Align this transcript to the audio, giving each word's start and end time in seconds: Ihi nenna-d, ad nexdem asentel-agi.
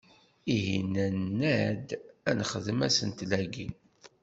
Ihi 0.55 0.77
nenna-d, 0.93 1.87
ad 2.29 2.35
nexdem 2.37 2.79
asentel-agi. 2.87 3.67